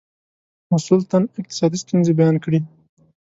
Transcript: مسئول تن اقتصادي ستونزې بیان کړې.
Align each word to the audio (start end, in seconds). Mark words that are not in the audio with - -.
مسئول 0.71 0.99
تن 1.11 1.23
اقتصادي 1.41 1.77
ستونزې 1.83 2.13
بیان 2.19 2.35
کړې. 2.43 2.59